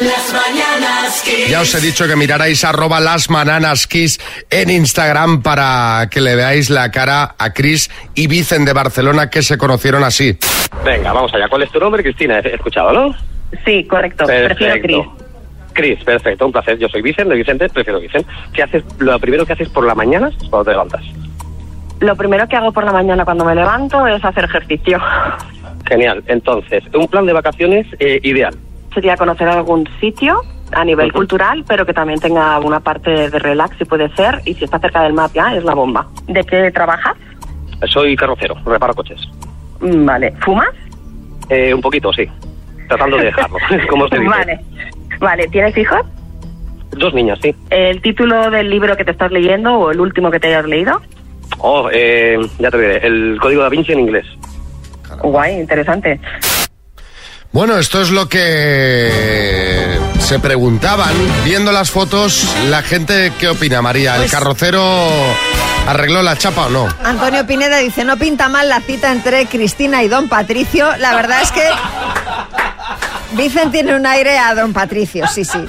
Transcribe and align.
Las 0.00 0.32
mañanas 0.32 1.22
Kiss. 1.22 1.48
Ya 1.48 1.60
os 1.60 1.72
he 1.74 1.80
dicho 1.80 2.06
que 2.08 2.16
mirarais 2.16 2.64
arroba 2.64 2.98
las 2.98 3.28
bananas 3.28 3.86
kiss 3.86 4.18
en 4.50 4.70
Instagram 4.70 5.42
para 5.42 6.08
que 6.10 6.20
le 6.20 6.34
veáis 6.34 6.68
la 6.68 6.90
cara 6.90 7.36
a 7.38 7.52
Chris 7.52 7.90
y 8.14 8.26
Vicen 8.26 8.64
de 8.64 8.72
Barcelona 8.72 9.30
que 9.30 9.42
se 9.42 9.56
conocieron 9.56 10.02
así. 10.02 10.36
Venga, 10.84 11.12
vamos 11.12 11.32
allá. 11.32 11.48
¿Cuál 11.48 11.62
es 11.62 11.70
tu 11.70 11.78
nombre, 11.78 12.02
Cristina? 12.02 12.40
He 12.40 12.54
escuchado, 12.56 12.92
¿no? 12.92 13.14
Sí, 13.64 13.84
correcto. 13.84 14.26
Prefiero 14.26 14.82
Cris. 14.82 15.06
Cris, 15.74 16.04
perfecto, 16.04 16.46
un 16.46 16.52
placer. 16.52 16.78
Yo 16.78 16.88
soy 16.88 17.02
Vicente, 17.02 17.30
de 17.30 17.36
Vicente, 17.36 17.68
prefiero 17.68 18.00
Vicente. 18.00 18.28
¿Qué 18.52 18.62
haces? 18.62 18.82
Lo 18.98 19.18
primero 19.20 19.46
que 19.46 19.52
haces 19.52 19.68
por 19.68 19.86
la 19.86 19.94
mañana 19.94 20.28
es 20.28 20.48
cuando 20.48 20.64
te 20.64 20.70
levantas. 20.70 21.02
Lo 22.00 22.16
primero 22.16 22.48
que 22.48 22.56
hago 22.56 22.72
por 22.72 22.84
la 22.84 22.92
mañana 22.92 23.24
cuando 23.24 23.44
me 23.44 23.54
levanto 23.54 24.06
es 24.08 24.24
hacer 24.24 24.44
ejercicio. 24.44 25.00
Genial. 25.86 26.24
Entonces, 26.26 26.82
un 26.92 27.06
plan 27.06 27.26
de 27.26 27.32
vacaciones 27.32 27.86
eh, 28.00 28.18
ideal. 28.24 28.56
Sería 28.94 29.16
conocer 29.16 29.48
algún 29.48 29.88
sitio 30.00 30.40
a 30.72 30.84
nivel 30.84 31.12
cultural, 31.12 31.64
pero 31.66 31.84
que 31.84 31.92
también 31.92 32.20
tenga 32.20 32.58
una 32.60 32.80
parte 32.80 33.30
de 33.30 33.38
relax, 33.38 33.76
si 33.76 33.84
puede 33.84 34.08
ser, 34.14 34.40
y 34.44 34.54
si 34.54 34.64
está 34.64 34.78
cerca 34.78 35.02
del 35.02 35.12
mar 35.12 35.30
ya, 35.34 35.54
es 35.54 35.64
la 35.64 35.74
bomba. 35.74 36.06
¿De 36.26 36.42
qué 36.44 36.70
trabajas? 36.70 37.16
Soy 37.88 38.16
carrocero, 38.16 38.54
reparo 38.64 38.94
coches. 38.94 39.20
Mm, 39.80 40.04
Vale. 40.04 40.32
¿Fumas? 40.44 40.70
Eh, 41.48 41.74
un 41.74 41.80
poquito, 41.80 42.12
sí. 42.12 42.28
Tratando 42.88 43.16
de 43.16 43.26
dejarlo, 43.26 43.58
como 43.90 44.08
se 44.08 44.18
dice. 44.18 44.30
Vale. 44.30 44.60
Vale, 45.20 45.48
¿tienes 45.48 45.76
hijos? 45.76 46.00
Dos 46.90 47.12
niñas, 47.14 47.38
sí. 47.42 47.54
¿El 47.70 48.00
título 48.00 48.50
del 48.50 48.70
libro 48.70 48.96
que 48.96 49.04
te 49.04 49.10
estás 49.10 49.32
leyendo 49.32 49.74
o 49.74 49.90
el 49.90 50.00
último 50.00 50.30
que 50.30 50.38
te 50.40 50.48
hayas 50.48 50.66
leído? 50.66 51.00
Oh, 51.58 51.88
eh, 51.92 52.38
ya 52.58 52.70
te 52.70 52.78
diré. 52.78 53.06
El 53.06 53.38
código 53.40 53.62
da 53.62 53.68
Vinci 53.68 53.92
en 53.92 54.00
inglés. 54.00 54.26
Guay, 55.22 55.60
interesante. 55.60 56.20
Bueno, 57.54 57.78
esto 57.78 58.02
es 58.02 58.10
lo 58.10 58.28
que 58.28 59.96
se 60.18 60.40
preguntaban 60.40 61.14
viendo 61.44 61.70
las 61.70 61.88
fotos 61.88 62.44
la 62.68 62.82
gente 62.82 63.32
qué 63.38 63.48
opina 63.48 63.80
María, 63.80 64.14
el 64.16 64.22
Pues- 64.22 64.32
carrocero 64.32 64.82
arregló 65.86 66.20
la 66.22 66.36
chapa 66.36 66.66
o 66.66 66.70
no. 66.70 66.88
Antonio 67.04 67.46
Pineda 67.46 67.76
dice, 67.78 68.04
no 68.04 68.16
pinta 68.16 68.48
mal 68.48 68.68
la 68.68 68.80
cita 68.80 69.12
entre 69.12 69.46
Cristina 69.46 70.02
y 70.02 70.08
don 70.08 70.28
Patricio. 70.28 70.96
La 70.96 71.14
verdad 71.14 71.42
es 71.42 71.52
que 71.52 71.62
Vicen 73.34 73.70
tiene 73.70 73.94
un 73.94 74.04
aire 74.04 74.36
a 74.36 74.52
don 74.56 74.72
Patricio, 74.72 75.24
sí, 75.28 75.44
sí. 75.44 75.64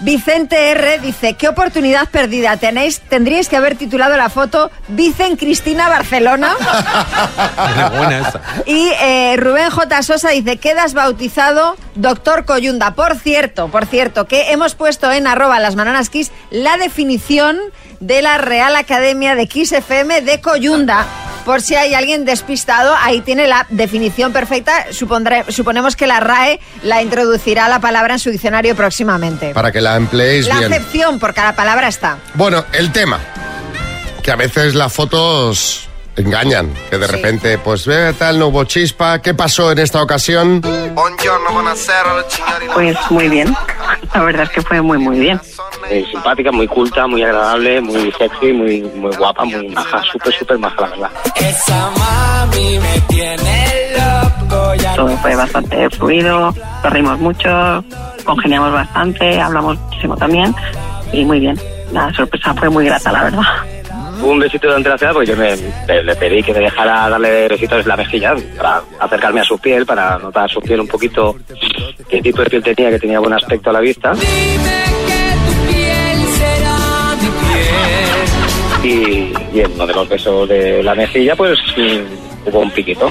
Vicente 0.00 0.70
R 0.70 0.98
dice, 0.98 1.34
¿qué 1.34 1.48
oportunidad 1.48 2.08
perdida 2.08 2.56
tenéis? 2.56 3.00
Tendríais 3.00 3.48
que 3.48 3.56
haber 3.56 3.76
titulado 3.76 4.16
la 4.16 4.30
foto 4.30 4.70
Vicen 4.88 5.36
Cristina 5.36 5.88
Barcelona. 5.88 6.54
buena 7.96 8.20
esa. 8.20 8.40
Y 8.64 8.90
eh, 9.00 9.36
Rubén 9.36 9.70
J. 9.70 10.02
Sosa 10.02 10.30
dice, 10.30 10.56
quedas 10.56 10.94
bautizado 10.94 11.76
Doctor 11.94 12.46
Coyunda. 12.46 12.92
Por 12.94 13.16
cierto, 13.16 13.68
por 13.68 13.84
cierto, 13.86 14.26
que 14.26 14.52
hemos 14.52 14.74
puesto 14.74 15.12
en 15.12 15.26
arroba 15.26 15.60
las 15.60 15.76
bananas 15.76 16.08
Kiss 16.08 16.32
la 16.50 16.78
definición 16.78 17.58
de 18.00 18.22
la 18.22 18.38
Real 18.38 18.76
Academia 18.76 19.34
de 19.34 19.46
Kiss 19.46 19.72
FM 19.72 20.22
de 20.22 20.40
Coyunda. 20.40 21.06
Por 21.50 21.62
si 21.62 21.74
hay 21.74 21.94
alguien 21.94 22.24
despistado, 22.24 22.94
ahí 23.02 23.22
tiene 23.22 23.48
la 23.48 23.66
definición 23.70 24.32
perfecta. 24.32 24.86
Supondré- 24.92 25.44
suponemos 25.50 25.96
que 25.96 26.06
la 26.06 26.20
RAE 26.20 26.60
la 26.84 27.02
introducirá 27.02 27.66
la 27.68 27.80
palabra 27.80 28.14
en 28.14 28.20
su 28.20 28.30
diccionario 28.30 28.76
próximamente. 28.76 29.52
Para 29.52 29.72
que 29.72 29.80
la 29.80 29.96
empleéis 29.96 30.46
La 30.46 30.58
bien. 30.60 30.72
acepción, 30.72 31.18
porque 31.18 31.40
la 31.40 31.56
palabra 31.56 31.88
está. 31.88 32.18
Bueno, 32.34 32.64
el 32.72 32.92
tema. 32.92 33.18
Que 34.22 34.30
a 34.30 34.36
veces 34.36 34.76
las 34.76 34.92
fotos 34.92 35.88
engañan. 36.14 36.72
Que 36.88 36.98
de 36.98 37.08
repente, 37.08 37.58
pues 37.58 37.84
ve 37.84 38.12
tal, 38.16 38.38
no 38.38 38.46
hubo 38.46 38.62
chispa. 38.62 39.20
¿Qué 39.20 39.34
pasó 39.34 39.72
en 39.72 39.80
esta 39.80 40.00
ocasión? 40.00 40.60
Pues 42.74 42.96
muy 43.10 43.28
bien. 43.28 43.56
La 44.14 44.22
verdad 44.22 44.44
es 44.44 44.50
que 44.50 44.62
fue 44.62 44.80
muy, 44.82 44.98
muy 44.98 45.18
bien. 45.18 45.40
Muy 45.90 46.04
simpática, 46.06 46.52
muy 46.52 46.68
culta, 46.68 47.06
muy 47.06 47.22
agradable, 47.22 47.80
muy 47.80 48.12
sexy, 48.12 48.52
muy, 48.52 48.80
muy 48.82 49.14
guapa, 49.16 49.44
muy 49.44 49.68
maja, 49.68 50.00
súper, 50.04 50.32
súper 50.32 50.58
maja, 50.58 50.76
la 50.82 50.88
verdad. 50.88 51.10
Esa 51.36 51.90
mami 51.98 52.78
me 52.78 53.00
tiene 53.08 53.66
loco. 53.96 54.74
Ya 54.76 54.94
Todo 54.94 55.16
fue 55.18 55.34
bastante 55.34 55.90
fluido, 55.90 56.54
nos 56.84 56.92
reímos 56.92 57.18
mucho, 57.18 57.84
congeniamos 58.24 58.72
bastante, 58.72 59.40
hablamos 59.40 59.78
muchísimo 59.80 60.16
también 60.16 60.54
y 61.12 61.24
muy 61.24 61.40
bien. 61.40 61.58
La 61.92 62.12
sorpresa 62.14 62.54
fue 62.54 62.68
muy 62.70 62.84
grata, 62.84 63.10
la 63.10 63.24
verdad. 63.24 63.42
Un 64.22 64.38
besito 64.38 64.68
durante 64.68 64.90
la 64.90 64.98
cena, 64.98 65.12
porque 65.14 65.30
yo 65.30 65.36
me- 65.36 65.56
le, 65.88 66.04
le 66.04 66.14
pedí 66.14 66.42
que 66.42 66.52
me 66.52 66.60
dejara 66.60 67.08
darle 67.08 67.48
besitos 67.48 67.80
en 67.82 67.88
la 67.88 67.96
mejilla 67.96 68.34
para 68.56 68.82
acercarme 69.00 69.40
a 69.40 69.44
su 69.44 69.58
piel, 69.58 69.86
para 69.86 70.18
notar 70.18 70.48
su 70.48 70.60
piel 70.60 70.80
un 70.80 70.86
poquito, 70.86 71.34
qué 72.08 72.20
tipo 72.22 72.42
de 72.42 72.50
piel 72.50 72.62
tenía, 72.62 72.90
que 72.90 72.98
tenía 73.00 73.18
buen 73.18 73.32
aspecto 73.32 73.70
a 73.70 73.72
la 73.72 73.80
vista. 73.80 74.12
dime 74.12 74.89
Y, 78.82 79.32
y 79.52 79.60
en 79.60 79.72
uno 79.74 79.86
de 79.86 79.94
los 79.94 80.08
besos 80.08 80.48
de 80.48 80.82
la 80.82 80.94
mejilla, 80.94 81.36
pues 81.36 81.58
mm, 81.76 82.48
hubo 82.48 82.60
un 82.60 82.70
piquito. 82.70 83.10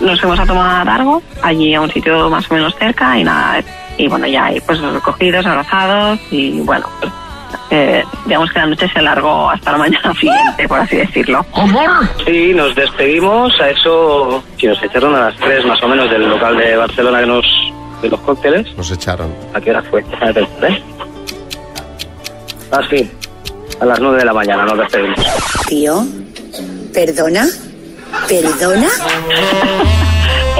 Nos 0.00 0.20
fuimos 0.20 0.40
a 0.40 0.46
tomar 0.46 0.88
algo 0.88 1.22
allí 1.42 1.74
a 1.74 1.80
un 1.80 1.90
sitio 1.90 2.28
más 2.30 2.50
o 2.50 2.54
menos 2.54 2.74
cerca 2.76 3.18
y 3.18 3.24
nada, 3.24 3.62
y 3.96 4.08
bueno, 4.08 4.26
ya 4.26 4.46
ahí 4.46 4.60
pues 4.60 4.80
recogidos, 4.80 5.44
abrazados 5.46 6.18
y 6.30 6.60
bueno, 6.60 6.86
pues, 7.00 7.12
eh, 7.70 8.04
digamos 8.26 8.50
que 8.50 8.58
la 8.58 8.66
noche 8.66 8.88
se 8.88 8.98
alargó 8.98 9.50
hasta 9.50 9.72
la 9.72 9.78
mañana 9.78 10.14
siguiente, 10.20 10.68
por 10.68 10.80
así 10.80 10.96
decirlo. 10.96 11.44
Sí, 12.24 12.52
nos 12.54 12.74
despedimos 12.74 13.52
a 13.60 13.70
eso, 13.70 14.42
si 14.58 14.66
nos 14.66 14.82
echaron 14.82 15.14
a 15.14 15.26
las 15.26 15.36
3 15.36 15.66
más 15.66 15.82
o 15.82 15.88
menos 15.88 16.10
del 16.10 16.28
local 16.28 16.56
de 16.56 16.76
Barcelona 16.76 17.20
que 17.20 17.26
nos, 17.26 17.46
de 18.02 18.08
los 18.08 18.20
cócteles. 18.20 18.76
Nos 18.76 18.90
echaron. 18.90 19.32
¿A 19.54 19.60
qué 19.60 19.70
hora 19.70 19.82
fue? 19.82 20.02
Déjame 20.02 20.34
pensar, 20.34 20.70
¿eh? 20.70 20.82
Ah, 22.72 22.80
sí, 22.88 23.10
a 23.80 23.84
las 23.86 23.98
9 23.98 24.18
de 24.18 24.24
la 24.24 24.32
mañana 24.32 24.64
nos 24.64 24.78
despedimos. 24.78 25.18
Tío, 25.66 26.04
¿perdona? 26.92 27.46
¿Perdona? 28.28 28.88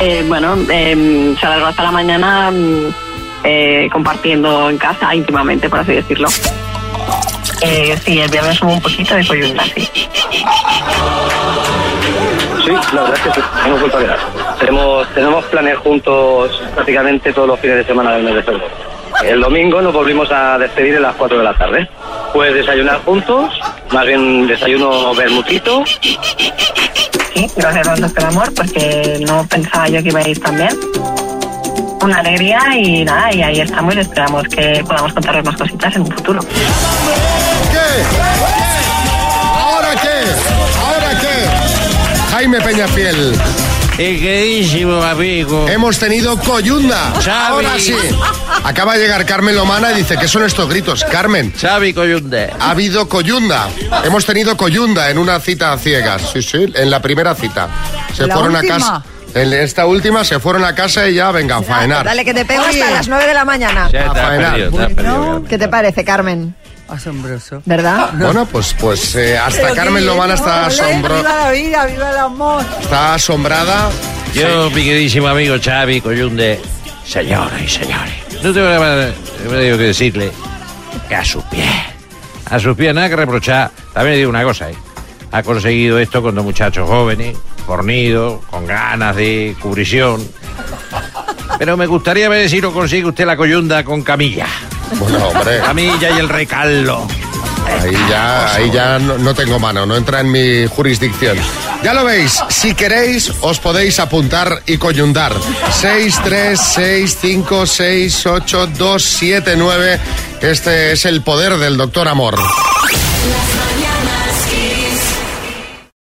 Eh, 0.00 0.24
bueno, 0.28 0.56
eh, 0.70 1.34
se 1.40 1.46
alargó 1.46 1.66
hasta 1.66 1.82
la 1.82 1.90
mañana 1.90 2.52
mm, 2.52 2.94
eh, 3.42 3.88
compartiendo 3.90 4.70
en 4.70 4.78
casa 4.78 5.12
íntimamente, 5.12 5.68
por 5.68 5.80
así 5.80 5.94
decirlo. 5.94 6.28
Eh, 7.62 7.98
sí, 8.04 8.20
el 8.20 8.30
viernes 8.30 8.62
hubo 8.62 8.74
un 8.74 8.80
poquito 8.80 9.16
de 9.16 9.26
coyunda, 9.26 9.64
sí. 9.64 9.90
Sí, 12.64 12.70
la 12.92 13.02
verdad 13.02 13.14
es 13.14 13.20
que 13.22 13.32
sí, 13.32 13.40
hemos 13.66 13.80
vuelto 13.80 13.96
a 13.96 14.00
quedar. 14.00 14.18
Tenemos, 14.60 15.08
tenemos 15.14 15.44
planes 15.46 15.78
juntos 15.78 16.62
prácticamente 16.74 17.32
todos 17.32 17.48
los 17.48 17.58
fines 17.58 17.78
de 17.78 17.84
semana 17.84 18.12
del 18.12 18.22
mes 18.22 18.34
de 18.34 18.42
febrero. 18.44 18.68
El 19.24 19.40
domingo 19.40 19.82
nos 19.82 19.92
volvimos 19.92 20.30
a 20.30 20.58
despedir 20.58 20.96
a 20.98 21.00
las 21.00 21.16
4 21.16 21.38
de 21.38 21.44
la 21.44 21.54
tarde. 21.54 21.88
Pues 22.32 22.54
desayunar 22.54 23.02
juntos, 23.04 23.52
más 23.92 24.06
bien 24.06 24.46
desayuno 24.46 25.14
bermutito. 25.14 25.84
Sí, 25.86 27.46
gracias 27.56 27.88
a 27.88 27.94
Dios 27.94 28.12
por 28.12 28.22
el 28.22 28.28
amor, 28.28 28.54
porque 28.54 29.24
no 29.26 29.46
pensaba 29.46 29.88
yo 29.88 30.02
que 30.02 30.08
iba 30.08 30.20
a 30.20 30.28
ir 30.28 30.40
tan 30.40 30.56
bien. 30.56 30.76
Una 32.02 32.18
alegría 32.18 32.60
y 32.76 33.04
nada, 33.04 33.32
y 33.34 33.42
ahí 33.42 33.60
estamos 33.60 33.94
y 33.96 34.00
esperamos 34.00 34.44
que 34.48 34.84
podamos 34.86 35.12
contarles 35.12 35.44
más 35.44 35.56
cositas 35.56 35.96
en 35.96 36.02
un 36.02 36.10
futuro. 36.12 36.40
¿Qué? 36.40 37.88
¿Ahora 39.54 39.90
qué? 40.00 40.18
¿Ahora 40.86 41.20
qué? 41.20 42.30
Jaime 42.32 42.60
Peñafiel. 42.60 43.38
El 43.98 44.20
queridísimo 44.20 45.02
amigo. 45.02 45.66
Hemos 45.68 45.98
tenido 45.98 46.38
coyunda. 46.38 47.12
Xavi. 47.20 47.30
Ahora 47.66 47.78
sí. 47.78 47.96
Acaba 48.62 48.94
de 48.94 49.00
llegar 49.00 49.26
Carmen 49.26 49.56
Lomana 49.56 49.90
y 49.92 49.96
dice, 49.96 50.16
¿qué 50.16 50.28
son 50.28 50.44
estos 50.44 50.68
gritos? 50.68 51.04
Carmen, 51.04 51.52
Xavi 51.60 51.92
Coyunde. 51.92 52.52
ha 52.60 52.70
habido 52.70 53.08
coyunda. 53.08 53.68
Hemos 54.04 54.24
tenido 54.24 54.56
coyunda 54.56 55.10
en 55.10 55.18
una 55.18 55.40
cita 55.40 55.72
a 55.72 55.78
ciegas. 55.78 56.30
Sí, 56.32 56.42
sí, 56.42 56.72
en 56.74 56.90
la 56.90 57.02
primera 57.02 57.34
cita. 57.34 57.68
Se 58.14 58.26
¿La 58.26 58.34
fueron 58.34 58.54
última? 58.54 58.74
a 58.76 58.78
casa. 58.78 59.02
En 59.34 59.52
esta 59.52 59.84
última 59.86 60.24
se 60.24 60.38
fueron 60.40 60.64
a 60.64 60.74
casa 60.74 61.06
y 61.08 61.14
ya, 61.14 61.30
venga, 61.32 61.56
a 61.58 61.62
faenar. 61.62 62.04
Dale, 62.04 62.24
que 62.24 62.32
te 62.32 62.44
pego 62.44 62.62
Oye. 62.62 62.80
hasta 62.82 62.94
las 62.94 63.08
9 63.08 63.26
de 63.26 63.34
la 63.34 63.44
mañana. 63.44 63.88
Ya 63.92 64.12
te 64.12 64.20
has 64.20 64.26
faenar. 64.26 64.52
perdido, 64.52 64.70
te 64.70 64.82
has 64.84 64.92
perdido, 64.94 65.20
Carmen. 65.24 65.44
¿Qué 65.46 65.58
te 65.58 65.68
parece, 65.68 66.04
Carmen? 66.04 66.54
Asombroso. 66.88 67.62
¿Verdad? 67.66 68.10
Bueno, 68.14 68.46
pues, 68.46 68.74
pues 68.78 69.14
eh, 69.14 69.36
hasta 69.36 69.74
Carmen 69.74 70.02
bien, 70.04 70.30
está, 70.30 70.66
asombro- 70.66 71.16
Viva 71.18 71.36
la 71.44 71.50
vida, 71.50 71.84
viva 71.86 72.10
el 72.10 72.16
amor. 72.18 72.64
está 72.80 73.14
asombrada. 73.14 73.90
Yo, 74.34 74.70
mi 74.70 74.84
queridísimo 74.84 75.28
amigo 75.28 75.56
Xavi 75.62 76.00
Coyunde, 76.00 76.60
señoras 77.06 77.60
y 77.62 77.68
señores, 77.68 78.14
no 78.42 78.52
tengo 78.52 78.68
nada 78.68 79.12
que 79.48 79.76
decirle 79.76 80.30
que 81.08 81.14
a 81.14 81.24
sus 81.24 81.42
pies, 81.44 81.68
a 82.50 82.58
sus 82.58 82.76
pies 82.76 82.94
nada 82.94 83.08
que 83.08 83.16
reprochar. 83.16 83.70
También 83.92 84.12
le 84.12 84.18
digo 84.18 84.30
una 84.30 84.44
cosa, 84.44 84.70
¿eh? 84.70 84.74
ha 85.32 85.42
conseguido 85.42 85.98
esto 85.98 86.22
con 86.22 86.34
dos 86.34 86.44
muchachos 86.44 86.88
jóvenes, 86.88 87.36
fornidos, 87.66 88.44
con 88.50 88.66
ganas 88.66 89.16
de 89.16 89.56
cubrición. 89.60 90.26
Pero 91.58 91.76
me 91.76 91.86
gustaría 91.86 92.28
ver 92.28 92.48
si 92.48 92.60
lo 92.60 92.72
consigue 92.72 93.06
usted 93.08 93.26
la 93.26 93.36
coyunda 93.36 93.82
con 93.84 94.02
Camilla. 94.02 94.46
Bueno, 94.98 95.28
hombre. 95.28 95.60
Camilla 95.60 96.10
y 96.10 96.18
el 96.18 96.28
recallo. 96.28 97.06
Ahí 97.66 97.92
ya, 98.08 98.54
ahí 98.54 98.70
ya 98.70 98.98
no, 98.98 99.18
no 99.18 99.34
tengo 99.34 99.58
mano, 99.58 99.84
no 99.84 99.96
entra 99.96 100.20
en 100.20 100.30
mi 100.30 100.66
jurisdicción. 100.66 101.36
Ya 101.82 101.94
lo 101.94 102.04
veis, 102.04 102.42
si 102.48 102.74
queréis 102.74 103.30
os 103.40 103.60
podéis 103.60 104.00
apuntar 104.00 104.62
y 104.66 104.78
coyundar. 104.78 105.32
6, 105.72 106.20
3, 106.24 106.60
6, 106.60 107.18
5, 107.20 107.66
6, 107.66 108.26
8, 108.26 108.68
2, 108.76 109.02
7, 109.04 109.54
9. 109.56 110.00
Este 110.40 110.92
es 110.92 111.04
el 111.04 111.22
poder 111.22 111.58
del 111.58 111.76
doctor 111.76 112.08
Amor. 112.08 112.38